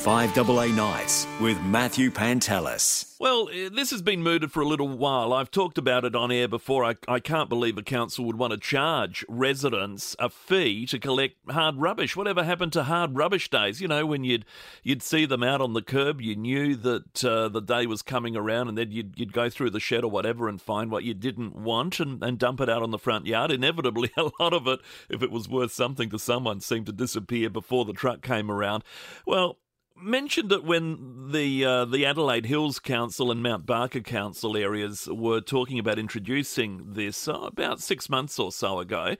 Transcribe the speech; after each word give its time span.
5AA 0.00 0.74
Nights 0.74 1.26
with 1.42 1.60
Matthew 1.60 2.10
Pantelis. 2.10 3.16
Well, 3.20 3.50
eh, 3.52 3.68
this 3.70 3.90
has 3.90 4.00
been 4.00 4.22
mooted 4.22 4.50
for 4.50 4.62
a 4.62 4.66
little 4.66 4.88
while. 4.88 5.34
I've 5.34 5.50
talked 5.50 5.76
about 5.76 6.06
it 6.06 6.16
on 6.16 6.32
air 6.32 6.48
before. 6.48 6.86
I, 6.86 6.94
I 7.06 7.20
can't 7.20 7.50
believe 7.50 7.76
a 7.76 7.82
council 7.82 8.24
would 8.24 8.38
want 8.38 8.52
to 8.52 8.58
charge 8.58 9.26
residents 9.28 10.16
a 10.18 10.30
fee 10.30 10.86
to 10.86 10.98
collect 10.98 11.36
hard 11.50 11.76
rubbish. 11.76 12.16
Whatever 12.16 12.44
happened 12.44 12.72
to 12.72 12.84
hard 12.84 13.14
rubbish 13.14 13.50
days? 13.50 13.82
You 13.82 13.88
know, 13.88 14.06
when 14.06 14.24
you'd 14.24 14.46
you'd 14.82 15.02
see 15.02 15.26
them 15.26 15.42
out 15.42 15.60
on 15.60 15.74
the 15.74 15.82
curb, 15.82 16.22
you 16.22 16.34
knew 16.34 16.76
that 16.76 17.22
uh, 17.22 17.50
the 17.50 17.60
day 17.60 17.84
was 17.84 18.00
coming 18.00 18.36
around, 18.36 18.68
and 18.68 18.78
then 18.78 18.90
you'd, 18.90 19.18
you'd 19.18 19.34
go 19.34 19.50
through 19.50 19.68
the 19.68 19.80
shed 19.80 20.02
or 20.02 20.10
whatever 20.10 20.48
and 20.48 20.62
find 20.62 20.90
what 20.90 21.04
you 21.04 21.12
didn't 21.12 21.54
want 21.54 22.00
and, 22.00 22.24
and 22.24 22.38
dump 22.38 22.62
it 22.62 22.70
out 22.70 22.82
on 22.82 22.90
the 22.90 22.98
front 22.98 23.26
yard. 23.26 23.50
Inevitably, 23.50 24.12
a 24.16 24.30
lot 24.40 24.54
of 24.54 24.66
it, 24.66 24.80
if 25.10 25.22
it 25.22 25.30
was 25.30 25.46
worth 25.46 25.72
something 25.72 26.08
to 26.08 26.18
someone, 26.18 26.60
seemed 26.60 26.86
to 26.86 26.92
disappear 26.92 27.50
before 27.50 27.84
the 27.84 27.92
truck 27.92 28.22
came 28.22 28.50
around. 28.50 28.82
Well, 29.26 29.58
mentioned 30.02 30.52
it 30.52 30.64
when 30.64 31.30
the 31.30 31.64
uh, 31.64 31.84
the 31.84 32.06
Adelaide 32.06 32.46
Hills 32.46 32.78
Council 32.78 33.30
and 33.30 33.42
Mount 33.42 33.66
Barker 33.66 34.00
Council 34.00 34.56
areas 34.56 35.08
were 35.10 35.40
talking 35.40 35.78
about 35.78 35.98
introducing 35.98 36.94
this 36.94 37.28
uh, 37.28 37.34
about 37.42 37.80
six 37.80 38.08
months 38.08 38.38
or 38.38 38.52
so 38.52 38.78
ago. 38.78 39.16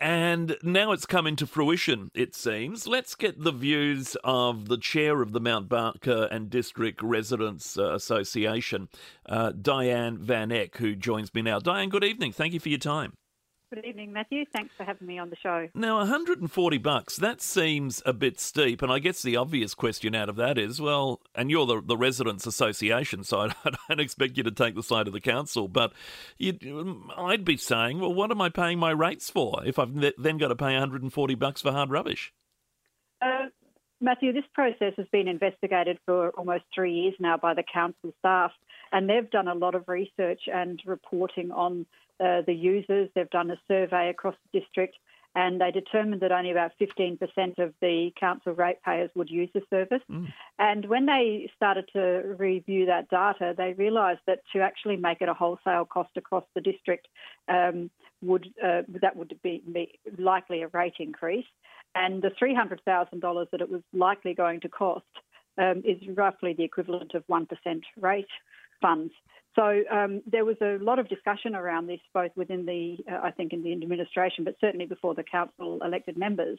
And 0.00 0.56
now 0.64 0.90
it's 0.90 1.06
come 1.06 1.28
into 1.28 1.46
fruition, 1.46 2.10
it 2.12 2.34
seems. 2.34 2.88
Let's 2.88 3.14
get 3.14 3.40
the 3.40 3.52
views 3.52 4.16
of 4.24 4.66
the 4.66 4.76
chair 4.76 5.22
of 5.22 5.30
the 5.30 5.38
Mount 5.38 5.68
Barker 5.68 6.24
and 6.28 6.50
District 6.50 7.00
Residents 7.00 7.78
uh, 7.78 7.94
Association, 7.94 8.88
uh, 9.26 9.52
Diane 9.52 10.18
Van 10.18 10.50
Eck, 10.50 10.78
who 10.78 10.96
joins 10.96 11.32
me 11.34 11.42
now. 11.42 11.60
Diane, 11.60 11.88
good 11.88 12.02
evening. 12.02 12.32
Thank 12.32 12.52
you 12.52 12.58
for 12.58 12.68
your 12.68 12.80
time. 12.80 13.12
Good 13.74 13.86
evening, 13.86 14.12
Matthew. 14.12 14.44
Thanks 14.52 14.74
for 14.76 14.84
having 14.84 15.06
me 15.06 15.18
on 15.18 15.30
the 15.30 15.36
show. 15.36 15.66
Now, 15.74 15.96
140 15.96 16.76
bucks, 16.76 17.16
that 17.16 17.40
seems 17.40 18.02
a 18.04 18.12
bit 18.12 18.38
steep. 18.38 18.82
And 18.82 18.92
I 18.92 18.98
guess 18.98 19.22
the 19.22 19.38
obvious 19.38 19.74
question 19.74 20.14
out 20.14 20.28
of 20.28 20.36
that 20.36 20.58
is, 20.58 20.78
well, 20.78 21.22
and 21.34 21.50
you're 21.50 21.64
the, 21.64 21.80
the 21.80 21.96
Residents 21.96 22.46
Association, 22.46 23.24
so 23.24 23.40
I 23.64 23.70
don't 23.88 23.98
expect 23.98 24.36
you 24.36 24.42
to 24.42 24.50
take 24.50 24.74
the 24.74 24.82
side 24.82 25.06
of 25.06 25.14
the 25.14 25.22
council, 25.22 25.68
but 25.68 25.94
I'd 26.38 27.46
be 27.46 27.56
saying, 27.56 27.98
well, 27.98 28.12
what 28.12 28.30
am 28.30 28.42
I 28.42 28.50
paying 28.50 28.78
my 28.78 28.90
rates 28.90 29.30
for 29.30 29.62
if 29.64 29.78
I've 29.78 29.94
then 30.18 30.36
got 30.36 30.48
to 30.48 30.56
pay 30.56 30.74
140 30.74 31.34
bucks 31.36 31.62
for 31.62 31.72
hard 31.72 31.88
rubbish? 31.88 32.30
Uh, 33.22 33.46
Matthew, 34.02 34.34
this 34.34 34.44
process 34.52 34.92
has 34.98 35.06
been 35.12 35.28
investigated 35.28 35.98
for 36.04 36.28
almost 36.30 36.64
three 36.74 36.92
years 36.92 37.14
now 37.18 37.38
by 37.38 37.54
the 37.54 37.64
council 37.72 38.12
staff, 38.18 38.50
and 38.92 39.08
they've 39.08 39.30
done 39.30 39.48
a 39.48 39.54
lot 39.54 39.74
of 39.74 39.88
research 39.88 40.42
and 40.52 40.78
reporting 40.84 41.50
on 41.52 41.86
uh, 42.22 42.42
the 42.46 42.54
users. 42.54 43.10
They've 43.14 43.28
done 43.30 43.50
a 43.50 43.60
survey 43.68 44.08
across 44.10 44.36
the 44.44 44.60
district 44.60 44.96
and 45.34 45.60
they 45.60 45.70
determined 45.70 46.20
that 46.20 46.32
only 46.32 46.50
about 46.50 46.72
15% 46.80 47.18
of 47.58 47.72
the 47.80 48.12
council 48.20 48.52
ratepayers 48.52 49.10
would 49.14 49.30
use 49.30 49.48
the 49.54 49.62
service. 49.70 50.02
Mm. 50.10 50.32
And 50.58 50.84
when 50.86 51.06
they 51.06 51.50
started 51.56 51.88
to 51.94 52.34
review 52.38 52.86
that 52.86 53.08
data, 53.08 53.54
they 53.56 53.72
realised 53.72 54.20
that 54.26 54.40
to 54.52 54.60
actually 54.60 54.96
make 54.96 55.22
it 55.22 55.30
a 55.30 55.34
wholesale 55.34 55.86
cost 55.86 56.10
across 56.16 56.44
the 56.54 56.60
district 56.60 57.08
um, 57.48 57.90
would 58.20 58.52
uh, 58.62 58.82
that 59.00 59.16
would 59.16 59.34
be, 59.42 59.62
be, 59.72 59.98
likely 60.18 60.62
a 60.62 60.68
rate 60.68 60.96
increase, 61.00 61.46
and 61.94 62.22
the 62.22 62.30
$300,000 62.30 63.46
that 63.50 63.60
it 63.60 63.70
was 63.70 63.82
likely 63.92 64.34
going 64.34 64.60
to 64.60 64.68
cost 64.68 65.04
um, 65.58 65.82
is 65.84 65.98
roughly 66.14 66.52
the 66.52 66.62
equivalent 66.62 67.14
of 67.14 67.26
1% 67.26 67.46
rate 68.00 68.26
funds. 68.80 69.12
So 69.54 69.82
um, 69.90 70.22
there 70.26 70.46
was 70.46 70.56
a 70.62 70.78
lot 70.80 70.98
of 70.98 71.08
discussion 71.08 71.54
around 71.54 71.86
this, 71.86 72.00
both 72.14 72.30
within 72.36 72.64
the, 72.64 72.96
uh, 73.10 73.20
I 73.22 73.32
think, 73.32 73.52
in 73.52 73.62
the 73.62 73.72
administration, 73.72 74.44
but 74.44 74.56
certainly 74.60 74.86
before 74.86 75.14
the 75.14 75.22
council 75.22 75.78
elected 75.84 76.16
members, 76.16 76.58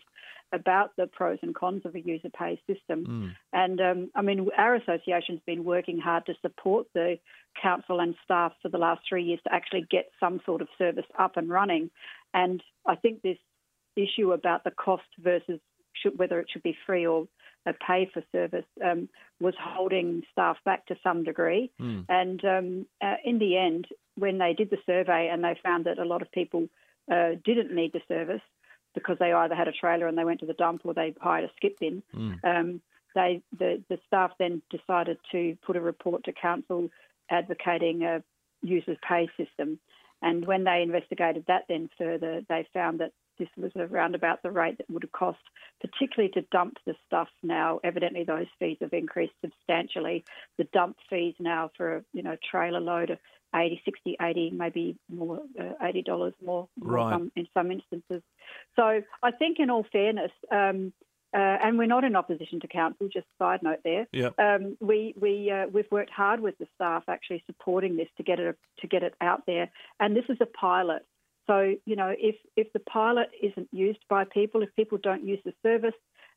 about 0.51 0.91
the 0.95 1.07
pros 1.07 1.39
and 1.41 1.55
cons 1.55 1.81
of 1.85 1.95
a 1.95 1.99
user 1.99 2.29
pay 2.29 2.61
system. 2.67 3.05
Mm. 3.05 3.35
And 3.51 3.81
um, 3.81 4.11
I 4.15 4.21
mean, 4.21 4.47
our 4.55 4.75
association's 4.75 5.41
been 5.45 5.63
working 5.63 5.97
hard 5.97 6.27
to 6.27 6.33
support 6.41 6.85
the 6.93 7.17
council 7.59 7.99
and 7.99 8.13
staff 8.23 8.53
for 8.61 8.69
the 8.69 8.77
last 8.77 9.01
three 9.09 9.23
years 9.23 9.39
to 9.45 9.53
actually 9.53 9.85
get 9.89 10.05
some 10.19 10.39
sort 10.45 10.61
of 10.61 10.67
service 10.77 11.05
up 11.17 11.37
and 11.37 11.49
running. 11.49 11.89
And 12.33 12.61
I 12.85 12.95
think 12.95 13.23
this 13.23 13.37
issue 13.95 14.33
about 14.33 14.63
the 14.63 14.71
cost 14.71 15.03
versus 15.19 15.59
should, 15.93 16.17
whether 16.17 16.39
it 16.39 16.47
should 16.51 16.63
be 16.63 16.77
free 16.85 17.05
or 17.05 17.27
a 17.65 17.73
pay 17.73 18.09
for 18.13 18.23
service 18.31 18.65
um, 18.83 19.07
was 19.39 19.53
holding 19.59 20.23
staff 20.31 20.57
back 20.65 20.85
to 20.87 20.95
some 21.03 21.23
degree. 21.23 21.71
Mm. 21.79 22.05
And 22.09 22.45
um, 22.45 22.85
uh, 23.01 23.15
in 23.23 23.39
the 23.39 23.57
end, 23.57 23.87
when 24.15 24.37
they 24.37 24.53
did 24.53 24.69
the 24.69 24.77
survey 24.85 25.29
and 25.31 25.43
they 25.43 25.57
found 25.63 25.85
that 25.85 25.99
a 25.99 26.05
lot 26.05 26.21
of 26.21 26.31
people 26.31 26.67
uh, 27.11 27.31
didn't 27.43 27.73
need 27.73 27.93
the 27.93 28.01
service 28.07 28.41
because 28.93 29.17
they 29.19 29.33
either 29.33 29.55
had 29.55 29.67
a 29.67 29.71
trailer 29.71 30.07
and 30.07 30.17
they 30.17 30.25
went 30.25 30.39
to 30.41 30.45
the 30.45 30.53
dump 30.53 30.81
or 30.83 30.93
they 30.93 31.15
hired 31.19 31.45
a 31.45 31.51
skip 31.55 31.79
bin, 31.79 32.03
mm. 32.15 32.37
um, 32.43 32.81
they 33.15 33.41
the, 33.57 33.81
the 33.89 33.99
staff 34.07 34.31
then 34.39 34.61
decided 34.69 35.17
to 35.31 35.57
put 35.65 35.75
a 35.75 35.81
report 35.81 36.23
to 36.25 36.33
council 36.33 36.89
advocating 37.29 38.03
a 38.03 38.23
users 38.61 38.97
pay 39.07 39.29
system. 39.37 39.79
And 40.21 40.45
when 40.45 40.63
they 40.63 40.81
investigated 40.81 41.45
that 41.47 41.65
then 41.67 41.89
further, 41.97 42.41
they 42.47 42.67
found 42.73 42.99
that 42.99 43.11
this 43.37 43.49
was 43.57 43.71
around 43.75 44.15
about 44.15 44.43
the 44.43 44.51
rate 44.51 44.77
that 44.77 44.89
would 44.89 45.03
have 45.03 45.11
cost, 45.11 45.39
particularly 45.81 46.31
to 46.33 46.41
dump 46.51 46.77
the 46.85 46.95
stuff 47.05 47.29
now. 47.41 47.79
Evidently, 47.83 48.23
those 48.23 48.47
fees 48.59 48.77
have 48.81 48.93
increased 48.93 49.33
substantially. 49.41 50.23
The 50.57 50.65
dump 50.65 50.97
fees 51.09 51.35
now 51.39 51.71
for 51.75 51.97
a 51.97 52.03
you 52.13 52.23
know 52.23 52.37
trailer 52.49 52.79
load 52.79 53.09
of 53.09 53.19
80, 53.55 53.81
60, 53.85 54.17
80, 54.21 54.51
maybe 54.51 54.97
more, 55.09 55.41
uh, 55.59 55.73
$80 55.83 56.33
more, 56.43 56.67
right. 56.79 57.13
some, 57.13 57.31
in 57.35 57.47
some 57.53 57.71
instances. 57.71 58.23
So 58.75 59.01
I 59.21 59.31
think, 59.31 59.59
in 59.59 59.69
all 59.69 59.85
fairness, 59.91 60.31
um, 60.51 60.91
uh, 61.35 61.57
and 61.63 61.79
we're 61.79 61.87
not 61.87 62.03
in 62.03 62.15
opposition 62.15 62.59
to 62.59 62.67
council. 62.67 63.09
Just 63.11 63.25
side 63.39 63.63
note 63.63 63.79
there. 63.83 64.07
Yep. 64.11 64.35
Um, 64.37 64.77
we 64.79 65.15
we 65.19 65.49
uh, 65.49 65.65
we've 65.67 65.89
worked 65.91 66.11
hard 66.11 66.39
with 66.39 66.57
the 66.59 66.67
staff 66.75 67.03
actually 67.07 67.43
supporting 67.47 67.97
this 67.97 68.07
to 68.17 68.23
get 68.23 68.39
it 68.39 68.55
to 68.81 68.87
get 68.87 69.01
it 69.01 69.15
out 69.19 69.43
there. 69.47 69.71
And 69.99 70.15
this 70.15 70.25
is 70.29 70.37
a 70.41 70.45
pilot. 70.45 71.03
So, 71.47 71.75
you 71.85 71.95
know, 71.95 72.13
if, 72.17 72.35
if 72.55 72.71
the 72.73 72.79
pilot 72.79 73.29
isn't 73.41 73.67
used 73.71 73.99
by 74.09 74.23
people, 74.23 74.61
if 74.61 74.75
people 74.75 74.97
don't 75.01 75.25
use 75.25 75.39
the 75.43 75.53
service, 75.61 75.95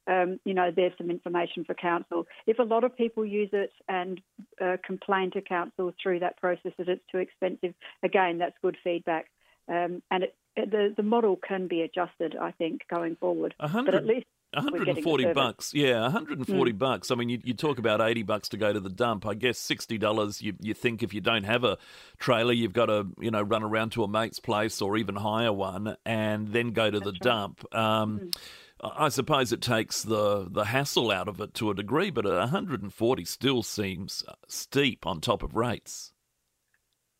um, 0.08 0.38
you 0.44 0.54
know, 0.54 0.70
there's 0.74 0.92
some 0.98 1.10
information 1.10 1.64
for 1.64 1.74
council. 1.74 2.26
If 2.46 2.58
a 2.58 2.62
lot 2.62 2.84
of 2.84 2.96
people 2.96 3.24
use 3.24 3.50
it 3.52 3.72
and 3.88 4.20
uh, 4.60 4.76
complain 4.84 5.32
to 5.32 5.40
council 5.40 5.92
through 6.00 6.20
that 6.20 6.36
process 6.36 6.72
that 6.78 6.88
it's 6.88 7.04
too 7.10 7.18
expensive, 7.18 7.74
again, 8.02 8.38
that's 8.38 8.56
good 8.62 8.76
feedback. 8.84 9.26
Um, 9.68 10.02
and 10.10 10.24
it, 10.24 10.36
the 10.56 10.94
the 10.96 11.02
model 11.02 11.36
can 11.36 11.66
be 11.66 11.82
adjusted, 11.82 12.36
I 12.40 12.52
think, 12.52 12.82
going 12.88 13.16
forward. 13.16 13.54
But 13.84 13.94
at 13.94 14.06
least 14.06 14.26
140 14.56 15.32
bucks. 15.32 15.74
Yeah, 15.74 16.02
140 16.02 16.72
mm. 16.72 16.78
bucks. 16.78 17.10
I 17.10 17.14
mean, 17.14 17.28
you, 17.28 17.40
you 17.44 17.54
talk 17.54 17.78
about 17.78 18.00
80 18.00 18.22
bucks 18.22 18.48
to 18.50 18.56
go 18.56 18.72
to 18.72 18.80
the 18.80 18.88
dump. 18.88 19.26
I 19.26 19.34
guess 19.34 19.58
$60 19.58 20.42
you, 20.42 20.54
you 20.60 20.74
think 20.74 21.02
if 21.02 21.12
you 21.12 21.20
don't 21.20 21.44
have 21.44 21.64
a 21.64 21.78
trailer, 22.18 22.52
you've 22.52 22.72
got 22.72 22.86
to, 22.86 23.06
you 23.20 23.30
know, 23.30 23.42
run 23.42 23.62
around 23.62 23.90
to 23.92 24.04
a 24.04 24.08
mate's 24.08 24.40
place 24.40 24.80
or 24.80 24.96
even 24.96 25.16
hire 25.16 25.52
one 25.52 25.96
and 26.04 26.48
then 26.48 26.72
go 26.72 26.90
to 26.90 26.98
That's 26.98 27.04
the 27.04 27.12
right. 27.12 27.20
dump. 27.20 27.74
Um, 27.74 28.20
mm. 28.20 28.36
I 28.82 29.08
suppose 29.08 29.52
it 29.52 29.62
takes 29.62 30.02
the, 30.02 30.48
the 30.50 30.64
hassle 30.64 31.10
out 31.10 31.28
of 31.28 31.40
it 31.40 31.54
to 31.54 31.70
a 31.70 31.74
degree, 31.74 32.10
but 32.10 32.24
140 32.24 33.24
still 33.24 33.62
seems 33.62 34.22
uh, 34.28 34.34
steep 34.48 35.06
on 35.06 35.20
top 35.20 35.42
of 35.42 35.54
rates. 35.54 36.12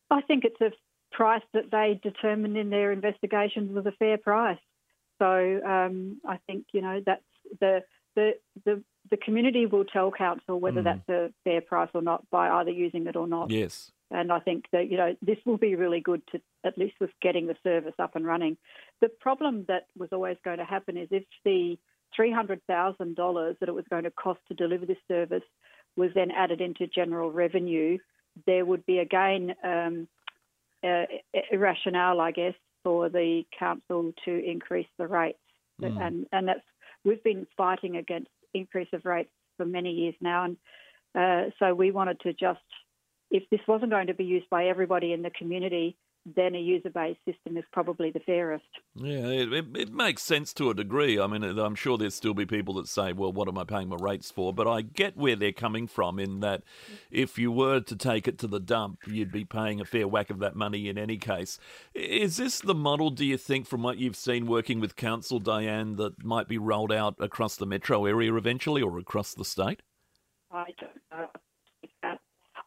I 0.09 0.21
think 0.21 0.43
it's 0.45 0.61
a 0.61 0.71
price 1.11 1.41
that 1.53 1.71
they 1.71 1.99
determined 2.03 2.57
in 2.57 2.69
their 2.69 2.91
investigations 2.91 3.71
was 3.73 3.85
a 3.85 3.91
fair 3.93 4.17
price. 4.17 4.59
So 5.19 5.61
um, 5.65 6.21
I 6.27 6.39
think 6.47 6.65
you 6.73 6.81
know 6.81 7.01
that's 7.05 7.21
the 7.59 7.83
the 8.15 8.31
the 8.65 8.83
the 9.09 9.17
community 9.17 9.65
will 9.65 9.85
tell 9.85 10.11
council 10.11 10.59
whether 10.59 10.81
mm. 10.81 10.85
that's 10.85 11.09
a 11.09 11.31
fair 11.43 11.61
price 11.61 11.89
or 11.93 12.01
not 12.01 12.29
by 12.29 12.49
either 12.49 12.71
using 12.71 13.07
it 13.07 13.15
or 13.15 13.27
not. 13.27 13.49
Yes. 13.49 13.91
And 14.11 14.31
I 14.31 14.39
think 14.39 14.65
that 14.71 14.89
you 14.89 14.97
know 14.97 15.15
this 15.21 15.37
will 15.45 15.57
be 15.57 15.75
really 15.75 15.99
good 15.99 16.21
to 16.31 16.41
at 16.65 16.77
least 16.77 16.95
with 16.99 17.11
getting 17.21 17.47
the 17.47 17.55
service 17.63 17.93
up 17.99 18.15
and 18.15 18.25
running. 18.25 18.57
The 19.01 19.09
problem 19.09 19.65
that 19.67 19.87
was 19.97 20.09
always 20.11 20.37
going 20.43 20.57
to 20.57 20.65
happen 20.65 20.97
is 20.97 21.07
if 21.11 21.23
the 21.43 21.77
three 22.15 22.31
hundred 22.31 22.61
thousand 22.67 23.15
dollars 23.15 23.57
that 23.59 23.69
it 23.69 23.75
was 23.75 23.85
going 23.89 24.03
to 24.03 24.11
cost 24.11 24.39
to 24.47 24.53
deliver 24.53 24.85
this 24.85 24.97
service 25.07 25.43
was 25.95 26.11
then 26.15 26.31
added 26.31 26.61
into 26.61 26.87
general 26.87 27.31
revenue, 27.31 27.97
there 28.45 28.65
would 28.65 28.85
be 28.85 28.99
again 28.99 29.55
um, 29.63 30.07
uh, 30.83 31.05
rationale, 31.53 32.21
I 32.21 32.31
guess, 32.31 32.53
for 32.87 33.09
the 33.09 33.43
council 33.59 34.13
to 34.23 34.49
increase 34.49 34.87
the 34.97 35.05
rates, 35.05 35.37
mm. 35.81 36.01
and 36.01 36.25
and 36.31 36.47
that's 36.47 36.61
we've 37.03 37.21
been 37.21 37.45
fighting 37.57 37.97
against 37.97 38.29
increase 38.53 38.87
of 38.93 39.03
rates 39.03 39.29
for 39.57 39.65
many 39.65 39.91
years 39.91 40.15
now, 40.21 40.45
and 40.45 40.57
uh, 41.13 41.51
so 41.59 41.75
we 41.75 41.91
wanted 41.91 42.17
to 42.21 42.31
just 42.31 42.61
if 43.29 43.43
this 43.51 43.59
wasn't 43.67 43.91
going 43.91 44.07
to 44.07 44.13
be 44.13 44.23
used 44.23 44.49
by 44.49 44.67
everybody 44.67 45.11
in 45.11 45.21
the 45.21 45.29
community, 45.31 45.97
then 46.35 46.55
a 46.55 46.59
user 46.59 46.89
based 46.89 47.19
system 47.25 47.57
is 47.57 47.63
probably 47.71 48.11
the 48.11 48.19
fairest. 48.19 48.65
Yeah, 48.95 49.27
it, 49.27 49.53
it, 49.53 49.65
it, 49.75 49.93
makes 49.93 50.23
sense 50.23 50.53
to 50.55 50.69
a 50.69 50.73
degree. 50.73 51.19
I 51.19 51.27
mean, 51.27 51.43
I'm 51.43 51.75
sure 51.75 51.97
there'll 51.97 52.11
still 52.11 52.33
be 52.33 52.45
people 52.45 52.73
that 52.75 52.87
say, 52.87 53.13
well, 53.13 53.31
what 53.31 53.47
am 53.47 53.57
I 53.57 53.63
paying 53.63 53.89
my 53.89 53.97
rates 53.99 54.29
for? 54.29 54.53
But 54.53 54.67
I 54.67 54.81
get 54.81 55.15
where 55.15 55.35
they're 55.35 55.53
coming 55.53 55.87
from 55.87 56.19
in 56.19 56.41
that 56.41 56.63
if 57.09 57.37
you 57.37 57.51
were 57.51 57.79
to 57.79 57.95
take 57.95 58.27
it 58.27 58.37
to 58.39 58.47
the 58.47 58.59
dump, 58.59 58.99
you'd 59.07 59.31
be 59.31 59.45
paying 59.45 59.79
a 59.79 59.85
fair 59.85 60.07
whack 60.07 60.29
of 60.29 60.39
that 60.39 60.55
money 60.55 60.89
in 60.89 60.97
any 60.97 61.17
case. 61.17 61.59
Is 61.93 62.37
this 62.37 62.59
the 62.59 62.75
model, 62.75 63.09
do 63.09 63.25
you 63.25 63.37
think, 63.37 63.65
from 63.65 63.81
what 63.81 63.97
you've 63.97 64.17
seen 64.17 64.47
working 64.47 64.79
with 64.79 64.95
council, 64.95 65.39
Diane, 65.39 65.95
that 65.95 66.23
might 66.23 66.47
be 66.47 66.57
rolled 66.57 66.91
out 66.91 67.15
across 67.19 67.55
the 67.55 67.65
metro 67.65 68.05
area 68.05 68.33
eventually 68.33 68.81
or 68.81 68.97
across 68.99 69.33
the 69.33 69.45
state? 69.45 69.81
I 70.51 70.65
don't 70.79 70.91
know. 71.11 71.27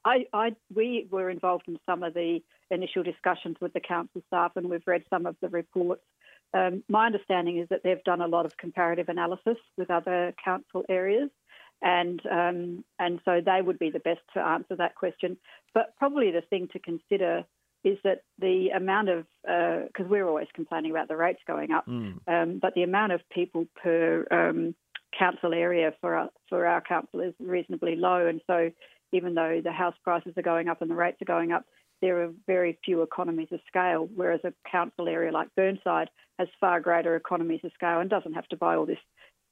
I, 0.05 0.25
I, 0.33 0.57
we 0.75 1.07
were 1.11 1.29
involved 1.29 1.65
in 1.69 1.79
some 1.85 2.03
of 2.03 2.15
the 2.15 2.41
initial 2.71 3.03
discussions 3.03 3.57
with 3.61 3.73
the 3.73 3.81
council 3.81 4.23
staff, 4.29 4.53
and 4.57 4.69
we've 4.69 4.87
read 4.87 5.05
some 5.11 5.27
of 5.27 5.37
the 5.41 5.49
reports. 5.49 6.03
Um, 6.53 6.83
my 6.89 7.07
understanding 7.07 7.59
is 7.59 7.69
that 7.69 7.83
they've 7.85 8.03
done 8.05 8.21
a 8.21 8.27
lot 8.27 8.47
of 8.47 8.57
comparative 8.57 9.09
analysis 9.09 9.57
with 9.77 9.91
other 9.91 10.35
council 10.45 10.85
areas, 10.89 11.31
and 11.83 12.21
um, 12.31 12.85
and 12.99 13.21
so 13.25 13.41
they 13.45 13.63
would 13.63 13.79
be 13.79 13.91
the 13.91 14.01
best 14.01 14.21
to 14.35 14.41
answer 14.41 14.77
that 14.77 14.95
question. 14.95 15.37
But 15.75 15.95
probably 15.97 16.31
the 16.31 16.43
thing 16.43 16.69
to 16.73 16.79
consider 16.79 17.45
is 17.83 17.99
that 18.05 18.23
the 18.39 18.71
amount 18.75 19.09
of 19.09 19.27
because 19.43 20.07
uh, 20.07 20.09
we're 20.09 20.27
always 20.27 20.49
complaining 20.55 20.91
about 20.91 21.09
the 21.09 21.17
rates 21.17 21.41
going 21.47 21.71
up, 21.71 21.87
mm. 21.87 22.19
um, 22.27 22.59
but 22.61 22.75
the 22.75 22.83
amount 22.83 23.13
of 23.13 23.21
people 23.31 23.67
per 23.83 24.27
um, 24.31 24.75
council 25.19 25.55
area 25.55 25.95
for 26.01 26.15
our, 26.15 26.31
for 26.49 26.67
our 26.67 26.81
council 26.81 27.21
is 27.21 27.35
reasonably 27.39 27.97
low, 27.97 28.27
and 28.27 28.41
so 28.47 28.71
even 29.13 29.35
though 29.35 29.61
the 29.63 29.73
house 29.73 29.95
prices 30.05 30.33
are 30.37 30.43
going 30.43 30.69
up 30.69 30.83
and 30.83 30.91
the 30.91 30.95
rates 30.95 31.21
are 31.23 31.27
going 31.27 31.53
up, 31.53 31.65
there 32.01 32.23
are 32.23 32.31
very 32.47 32.79
few 32.85 33.03
economies 33.03 33.49
of 33.53 33.61
scale. 33.67 34.09
Whereas 34.15 34.41
a 34.45 34.53
council 34.71 35.09
area 35.09 35.33
like 35.33 35.49
Burnside 35.57 36.11
has 36.39 36.49
far 36.61 36.81
greater 36.81 37.17
economies 37.17 37.61
of 37.65 37.73
scale 37.75 38.01
and 38.01 38.09
doesn't 38.09 38.35
have 38.35 38.49
to 38.49 38.57
buy 38.57 38.77
all 38.77 38.87
this 38.87 38.99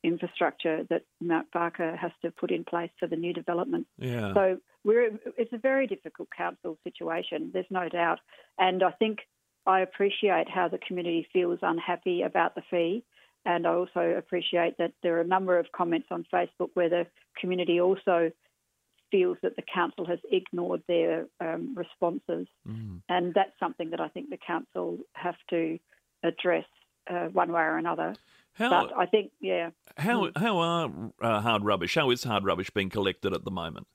infrastructure 0.05 0.85
that 0.91 1.03
Mount 1.21 1.51
Barker 1.53 1.97
has 1.97 2.13
to 2.23 2.31
put 2.31 2.51
in 2.51 2.65
place 2.65 2.91
for 2.99 3.09
the 3.09 3.17
new 3.17 3.33
development. 3.33 3.87
Yeah. 3.99 4.33
So 4.35 4.59
we're 4.85 5.19
it's 5.37 5.53
a 5.53 5.59
very 5.59 5.87
difficult 5.87 6.29
council 6.37 6.79
situation. 6.85 7.51
There's 7.53 7.67
no 7.71 7.89
doubt, 7.89 8.21
and 8.59 8.83
I 8.83 8.93
think 8.93 9.19
I 9.67 9.81
appreciate 9.81 10.49
how 10.49 10.69
the 10.69 10.79
community 10.79 11.27
feels 11.33 11.59
unhappy 11.63 12.23
about 12.23 12.55
the 12.55 12.63
fee. 12.71 13.05
And 13.45 13.67
I 13.67 13.75
also 13.75 14.01
appreciate 14.01 14.77
that 14.79 14.93
there 15.03 15.17
are 15.17 15.21
a 15.21 15.27
number 15.27 15.59
of 15.59 15.67
comments 15.73 16.09
on 16.11 16.27
Facebook 16.33 16.71
where 16.75 16.89
the 16.89 17.07
community 17.41 17.81
also 17.81 18.31
feels 19.11 19.39
that 19.43 19.57
the 19.57 19.63
council 19.63 20.05
has 20.07 20.19
ignored 20.31 20.83
their 20.89 21.27
um, 21.41 21.75
responses. 21.75 22.47
Mm. 22.67 23.03
And 23.09 23.35
that's 23.35 23.59
something 23.59 23.91
that 23.91 24.01
I 24.01 24.09
think 24.09 24.31
the 24.31 24.39
council 24.39 24.99
have 25.15 25.37
to 25.51 25.79
address 26.23 26.65
uh, 27.11 27.27
one 27.27 27.53
way 27.53 27.63
or 27.63 27.77
another. 27.77 28.15
How, 28.55 28.71
but 28.71 28.97
I 28.99 29.07
think, 29.07 29.31
yeah. 29.41 29.71
How 29.97 30.27
mm. 30.27 30.37
how 30.37 30.59
are 30.59 30.91
uh, 31.23 31.41
hard 31.41 31.65
rubbish? 31.65 31.95
How 31.95 32.11
is 32.11 32.25
hard 32.25 32.45
rubbish 32.45 32.71
being 32.71 32.91
collected 32.91 33.33
at 33.33 33.45
the 33.45 33.51
moment? 33.51 33.87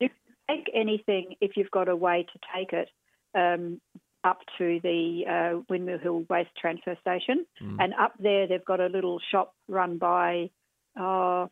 You 0.00 0.08
take 0.48 0.70
anything 0.74 1.34
if 1.40 1.56
you've 1.56 1.70
got 1.70 1.88
a 1.88 1.96
way 1.96 2.26
to 2.32 2.38
take 2.54 2.72
it 2.72 2.88
um, 3.34 3.80
up 4.24 4.38
to 4.58 4.80
the 4.82 5.24
uh, 5.28 5.60
Windmill 5.68 5.98
Hill 5.98 6.24
Waste 6.28 6.50
Transfer 6.58 6.96
Station, 7.00 7.44
mm. 7.62 7.76
and 7.78 7.92
up 7.94 8.14
there 8.18 8.46
they've 8.46 8.64
got 8.64 8.80
a 8.80 8.86
little 8.86 9.20
shop 9.30 9.54
run 9.68 9.98
by. 9.98 10.50
Uh, 10.98 11.46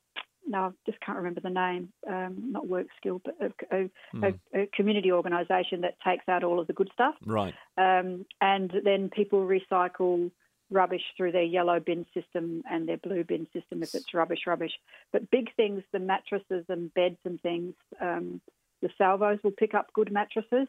no, 0.47 0.59
I 0.59 0.71
just 0.87 1.01
can't 1.01 1.19
remember 1.19 1.41
the 1.41 1.51
name, 1.51 1.93
um, 2.09 2.53
not 2.53 2.67
work 2.67 2.87
skill, 2.97 3.21
but 3.25 3.35
a, 3.41 3.77
a, 3.77 3.91
mm. 4.15 4.39
a, 4.55 4.63
a 4.63 4.67
community 4.75 5.13
organisation 5.13 5.83
that 5.83 5.97
takes 6.07 6.29
out 6.29 6.45
all 6.45 6.61
of 6.61 6.67
the 6.67 6.73
good 6.73 6.91
stuff. 6.93 7.15
Right. 7.25 7.55
Um, 7.79 8.27
and 8.41 8.73
then 8.85 9.11
people 9.11 9.47
recycle 9.47 10.31
rubbish 10.71 11.03
through 11.17 11.33
their 11.33 11.43
yellow 11.43 11.79
bin 11.81 12.07
system 12.15 12.63
and 12.71 12.89
their 12.89 12.97
blue 12.97 13.25
bin 13.25 13.47
system 13.53 13.83
if 13.83 13.95
it's 13.95 14.15
rubbish, 14.15 14.41
rubbish. 14.47 14.73
But 15.13 15.31
big 15.31 15.55
things, 15.57 15.83
the 15.93 15.99
mattresses 15.99 16.65
and 16.69 16.93
beds 16.95 17.19
and 17.25 17.41
things, 17.41 17.75
um, 18.01 18.41
the 18.83 18.91
salvos 18.99 19.39
will 19.43 19.53
pick 19.53 19.75
up 19.75 19.93
good 19.93 20.13
mattresses 20.13 20.69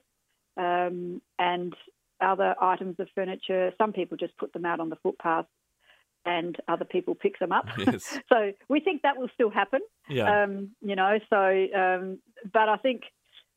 um, 0.58 1.22
and 1.40 1.76
other 2.22 2.56
items 2.62 2.96
of 3.00 3.08
furniture. 3.14 3.74
Some 3.78 3.94
people 3.94 4.18
just 4.18 4.38
put 4.38 4.54
them 4.54 4.66
out 4.66 4.80
on 4.80 4.90
the 4.90 4.96
footpath 4.98 5.48
and 6.26 6.58
other 6.68 6.86
people 6.86 7.16
pick 7.16 7.40
them 7.40 7.52
up. 7.52 7.68
Yes. 7.78 8.20
so 8.30 8.52
we 8.70 8.80
think 8.80 9.02
that 9.04 9.18
will 9.18 9.30
still 9.34 9.50
happen. 9.50 9.82
Yeah. 10.10 10.44
Um, 10.44 10.72
you 10.82 10.96
know, 10.96 11.20
so, 11.30 11.68
um, 11.76 12.20
but 12.52 12.70
I 12.70 12.78
think 12.78 13.04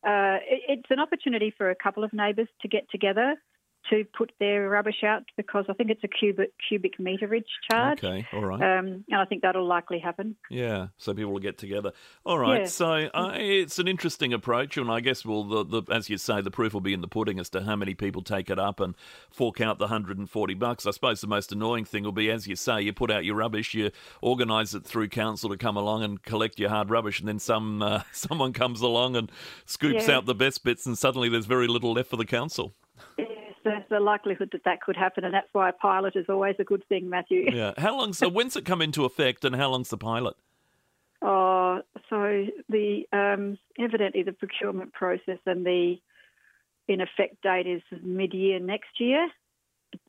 uh, 0.07 0.39
it, 0.47 0.63
it's 0.69 0.91
an 0.91 1.01
opportunity 1.01 1.53
for 1.57 1.71
a 1.71 1.75
couple 1.75 2.05
of 2.05 2.13
neighbours 2.13 2.49
to 2.63 2.69
get 2.69 2.91
together 2.91 3.37
to 3.91 4.05
put 4.17 4.33
their 4.39 4.69
rubbish 4.69 5.03
out 5.05 5.25
because 5.37 5.65
I 5.69 5.73
think 5.73 5.91
it's 5.91 6.05
a 6.05 6.09
cubic 6.09 6.53
cubic 6.69 6.99
meterage 6.99 7.45
charge. 7.71 7.99
Okay, 7.99 8.27
all 8.33 8.45
right. 8.45 8.61
Um, 8.61 9.05
and 9.09 9.21
I 9.21 9.25
think 9.25 9.43
that'll 9.43 9.67
likely 9.67 9.99
happen. 9.99 10.37
Yeah, 10.51 10.89
so 10.97 11.15
people 11.15 11.33
will 11.33 11.41
get 11.41 11.59
together. 11.59 11.93
All 12.25 12.39
right, 12.39 12.63
yeah. 12.63 12.67
so 12.67 12.93
uh, 13.15 13.33
it's 13.37 13.79
an 13.79 13.89
interesting 13.89 14.33
approach, 14.33 14.77
and 14.77 14.91
I 14.91 15.01
guess 15.01 15.25
well, 15.25 15.45
the, 15.45 15.65
the, 15.65 15.93
as 15.93 16.09
you 16.11 16.19
say, 16.19 16.41
the 16.41 16.51
proof 16.51 16.75
will 16.75 16.81
be 16.81 16.93
in 16.93 17.01
the 17.01 17.09
pudding 17.09 17.39
as 17.39 17.49
to 17.51 17.63
how 17.63 17.77
many 17.77 17.95
people 17.95 18.23
take 18.23 18.51
it 18.51 18.59
up 18.59 18.81
and 18.81 18.95
fork 19.31 19.61
out 19.61 19.79
the 19.79 19.85
140 19.85 20.55
bucks. 20.55 20.87
I 20.87 20.91
suppose 20.91 21.21
the 21.21 21.27
most 21.27 21.53
annoying 21.53 21.85
thing 21.85 22.05
will 22.05 22.13
be, 22.13 22.31
as 22.31 22.47
you 22.47 22.57
say, 22.57 22.83
you 22.83 22.93
put 22.93 23.11
out 23.11 23.25
your 23.25 23.37
rubbish, 23.37 23.75
you 23.75 23.91
organise 24.21 24.75
it 24.75 24.85
through 24.85 25.09
council 25.09 25.51
to 25.51 25.57
come 25.57 25.77
along 25.77 26.05
and 26.05 26.23
collect 26.23 26.59
your 26.59 26.71
hard 26.71 26.91
rubbish, 26.91 27.21
and 27.21 27.29
then 27.29 27.39
some 27.39 27.83
uh, 27.83 28.03
someone 28.13 28.53
comes 28.53 28.81
along 28.81 29.17
and 29.17 29.31
scoops 29.67 30.09
yeah. 30.09 30.17
out 30.17 30.27
the 30.27 30.35
best 30.35 30.65
bits, 30.65 30.87
and 30.87 30.97
suddenly 30.97 31.29
there's 31.29 31.47
very 31.47 31.67
little 31.67 31.93
left 31.93 32.11
for 32.11 32.17
the 32.17 32.25
council. 32.25 32.75
There's 33.69 33.89
the 33.91 34.01
likelihood 34.01 34.51
that 34.53 34.65
that 34.65 34.81
could 34.81 34.97
happen, 34.97 35.25
and 35.25 35.35
that's 35.35 35.49
why 35.53 35.69
a 35.69 35.73
pilot 35.73 36.17
is 36.17 36.27
always 36.29 36.57
a 36.59 36.65
good 36.65 36.83
thing, 36.89 37.09
Matthew. 37.09 37.47
Yeah. 37.53 37.73
How 37.79 37.97
long? 37.97 38.13
So 38.13 38.29
when's 38.29 38.57
it 38.57 38.65
come 38.65 38.83
into 38.83 39.05
effect, 39.05 39.45
and 39.45 39.55
how 39.55 39.71
long's 39.71 39.91
the 39.91 39.99
pilot? 39.99 40.37
Oh, 41.21 41.81
so 42.09 42.47
the 42.69 43.05
um, 43.13 43.59
evidently 43.79 44.23
the 44.23 44.33
procurement 44.33 44.93
process 44.93 45.39
and 45.47 45.67
the 45.67 45.97
in 46.87 47.01
effect 47.01 47.43
date 47.43 47.67
is 47.67 47.83
mid-year 48.03 48.61
next 48.61 49.01
year. 49.01 49.29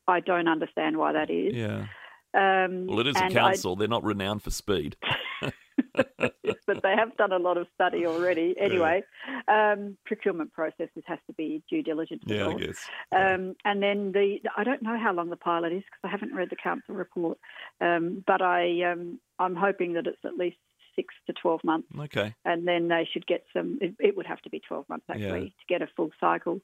I 0.07 0.19
don't 0.19 0.47
understand 0.47 0.97
why 0.97 1.13
that 1.13 1.29
is. 1.29 1.53
Yeah. 1.53 1.87
Um, 2.33 2.87
well, 2.87 2.99
it 2.99 3.07
is 3.07 3.15
a 3.15 3.29
council. 3.29 3.73
I... 3.73 3.79
They're 3.79 3.87
not 3.87 4.03
renowned 4.03 4.43
for 4.43 4.51
speed. 4.51 4.95
but 6.17 6.81
they 6.83 6.95
have 6.95 7.15
done 7.17 7.31
a 7.31 7.37
lot 7.37 7.57
of 7.57 7.67
study 7.75 8.05
already. 8.05 8.55
Anyway, 8.59 9.03
yeah. 9.47 9.73
um, 9.73 9.97
procurement 10.05 10.53
processes 10.53 11.03
has 11.05 11.19
to 11.27 11.33
be 11.33 11.63
due 11.69 11.83
diligence. 11.83 12.23
Yeah, 12.25 12.47
I 12.47 12.53
guess. 12.53 12.85
Um, 13.15 13.55
and 13.65 13.81
then 13.81 14.11
the 14.11 14.37
I 14.55 14.63
don't 14.63 14.81
know 14.81 14.97
how 14.97 15.13
long 15.13 15.29
the 15.29 15.37
pilot 15.37 15.73
is 15.73 15.83
because 15.83 16.01
I 16.03 16.07
haven't 16.09 16.33
read 16.33 16.49
the 16.49 16.55
council 16.55 16.95
report, 16.95 17.37
um, 17.81 18.23
but 18.25 18.41
I 18.41 18.83
um, 18.83 19.19
I'm 19.37 19.55
hoping 19.55 19.93
that 19.93 20.07
it's 20.07 20.23
at 20.25 20.35
least 20.35 20.57
six 20.95 21.13
to 21.27 21.33
12 21.33 21.63
months. 21.63 21.87
Okay. 21.97 22.35
And 22.43 22.67
then 22.67 22.89
they 22.89 23.07
should 23.11 23.25
get 23.25 23.45
some, 23.53 23.77
it, 23.81 23.95
it 23.99 24.17
would 24.17 24.25
have 24.25 24.41
to 24.41 24.49
be 24.49 24.59
12 24.59 24.89
months 24.89 25.05
actually 25.09 25.23
yeah. 25.23 25.45
to 25.45 25.65
get 25.69 25.81
a 25.81 25.87
full 25.95 26.09
cycle. 26.19 26.59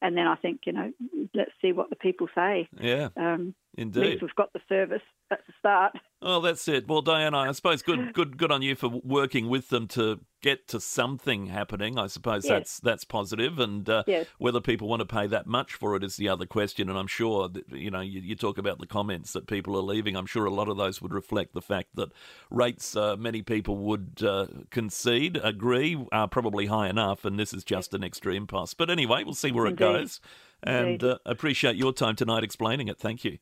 And 0.00 0.16
then 0.16 0.26
I 0.26 0.36
think, 0.36 0.60
you 0.64 0.72
know, 0.72 0.92
let's 1.34 1.50
see 1.60 1.72
what 1.72 1.90
the 1.90 1.96
people 1.96 2.28
say. 2.34 2.68
Yeah. 2.80 3.08
Um, 3.16 3.54
Indeed. 3.76 4.22
we've 4.22 4.34
got 4.36 4.52
the 4.52 4.60
service. 4.68 5.02
That's 5.28 5.42
a 5.48 5.52
start. 5.58 5.92
Well, 6.22 6.40
that's 6.40 6.66
it. 6.68 6.86
Well, 6.88 7.02
Diana, 7.02 7.38
I 7.38 7.52
suppose 7.52 7.82
good, 7.82 8.12
good, 8.12 8.36
good 8.36 8.52
on 8.52 8.62
you 8.62 8.74
for 8.74 8.88
working 8.88 9.48
with 9.48 9.68
them 9.68 9.86
to 9.88 10.20
get 10.40 10.68
to 10.68 10.80
something 10.80 11.46
happening. 11.46 11.98
I 11.98 12.06
suppose 12.06 12.44
yes. 12.44 12.50
that's 12.50 12.80
that's 12.80 13.04
positive, 13.04 13.58
and 13.58 13.88
uh, 13.88 14.04
yes. 14.06 14.26
whether 14.38 14.60
people 14.60 14.88
want 14.88 15.00
to 15.00 15.06
pay 15.06 15.26
that 15.26 15.46
much 15.46 15.74
for 15.74 15.96
it 15.96 16.04
is 16.04 16.16
the 16.16 16.28
other 16.28 16.46
question. 16.46 16.88
And 16.88 16.98
I'm 16.98 17.06
sure 17.06 17.48
that 17.48 17.68
you 17.70 17.90
know 17.90 18.00
you, 18.00 18.20
you, 18.20 18.36
talk 18.36 18.58
about 18.58 18.78
the 18.78 18.86
comments 18.86 19.32
that 19.32 19.46
people 19.46 19.76
are 19.76 19.82
leaving. 19.82 20.16
I'm 20.16 20.26
sure 20.26 20.44
a 20.44 20.50
lot 20.50 20.68
of 20.68 20.76
those 20.76 21.02
would 21.02 21.12
reflect 21.12 21.54
the 21.54 21.62
fact 21.62 21.94
that 21.94 22.12
rates 22.50 22.96
uh, 22.96 23.16
many 23.16 23.42
people 23.42 23.76
would 23.76 24.22
uh, 24.24 24.46
concede, 24.70 25.38
agree, 25.42 25.98
are 26.12 26.28
probably 26.28 26.66
high 26.66 26.88
enough, 26.88 27.24
and 27.24 27.38
this 27.38 27.52
is 27.52 27.64
just 27.64 27.94
an 27.94 28.04
extra 28.04 28.34
impasse. 28.34 28.74
But 28.74 28.90
anyway, 28.90 29.24
we'll 29.24 29.34
see 29.34 29.52
where 29.52 29.66
Indeed. 29.66 29.84
it 29.84 29.92
goes. 29.92 30.20
And 30.60 31.04
uh, 31.04 31.18
appreciate 31.24 31.76
your 31.76 31.92
time 31.92 32.16
tonight 32.16 32.42
explaining 32.42 32.88
it. 32.88 32.98
Thank 32.98 33.24
you. 33.24 33.38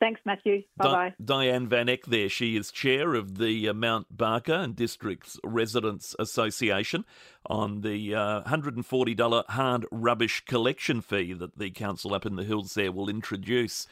Thanks, 0.00 0.20
Matthew. 0.24 0.62
Bye 0.78 0.84
bye. 0.84 1.08
Di- 1.10 1.24
Diane 1.24 1.68
Van 1.68 1.88
Eck 1.90 2.06
there. 2.06 2.30
She 2.30 2.56
is 2.56 2.72
chair 2.72 3.14
of 3.14 3.36
the 3.36 3.68
uh, 3.68 3.74
Mount 3.74 4.06
Barker 4.16 4.54
and 4.54 4.74
Districts 4.74 5.38
Residents 5.44 6.16
Association 6.18 7.04
on 7.44 7.82
the 7.82 8.14
uh, 8.14 8.42
$140 8.44 9.44
hard 9.50 9.86
rubbish 9.92 10.42
collection 10.46 11.02
fee 11.02 11.34
that 11.34 11.58
the 11.58 11.70
council 11.70 12.14
up 12.14 12.24
in 12.24 12.36
the 12.36 12.44
hills 12.44 12.72
there 12.72 12.90
will 12.92 13.10
introduce 13.10 13.86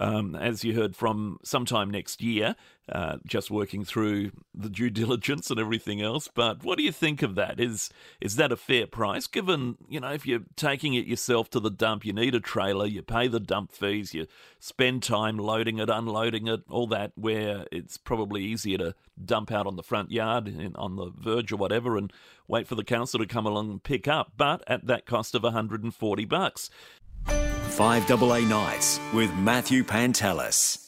um, 0.00 0.34
as 0.34 0.64
you 0.64 0.74
heard 0.74 0.96
from 0.96 1.38
sometime 1.44 1.90
next 1.90 2.22
year, 2.22 2.56
uh, 2.90 3.18
just 3.26 3.50
working 3.50 3.84
through 3.84 4.32
the 4.54 4.70
due 4.70 4.88
diligence 4.90 5.50
and 5.50 5.60
everything 5.60 6.00
else. 6.00 6.26
But 6.34 6.64
what 6.64 6.78
do 6.78 6.84
you 6.84 6.90
think 6.90 7.22
of 7.22 7.34
that? 7.34 7.60
Is 7.60 7.90
is 8.20 8.36
that 8.36 8.50
a 8.50 8.56
fair 8.56 8.86
price? 8.86 9.26
Given 9.26 9.76
you 9.88 10.00
know, 10.00 10.10
if 10.10 10.26
you're 10.26 10.40
taking 10.56 10.94
it 10.94 11.06
yourself 11.06 11.50
to 11.50 11.60
the 11.60 11.70
dump, 11.70 12.04
you 12.04 12.14
need 12.14 12.34
a 12.34 12.40
trailer, 12.40 12.86
you 12.86 13.02
pay 13.02 13.28
the 13.28 13.38
dump 13.38 13.72
fees, 13.72 14.14
you 14.14 14.26
spend 14.58 15.02
time 15.02 15.36
loading 15.36 15.78
it, 15.78 15.90
unloading 15.90 16.48
it, 16.48 16.62
all 16.70 16.86
that. 16.88 17.12
Where 17.14 17.66
it's 17.70 17.98
probably 17.98 18.42
easier 18.42 18.78
to 18.78 18.94
dump 19.22 19.52
out 19.52 19.66
on 19.66 19.76
the 19.76 19.82
front 19.82 20.10
yard, 20.10 20.48
in, 20.48 20.74
on 20.76 20.96
the 20.96 21.12
verge 21.14 21.52
or 21.52 21.56
whatever, 21.56 21.98
and 21.98 22.10
wait 22.48 22.66
for 22.66 22.74
the 22.74 22.84
council 22.84 23.20
to 23.20 23.26
come 23.26 23.44
along 23.44 23.70
and 23.70 23.82
pick 23.82 24.08
up, 24.08 24.32
but 24.38 24.64
at 24.66 24.86
that 24.86 25.04
cost 25.04 25.34
of 25.34 25.42
140 25.42 26.24
bucks. 26.24 26.70
5AA 27.80 28.46
Nights 28.46 29.00
with 29.14 29.32
Matthew 29.36 29.84
Pantelis. 29.84 30.80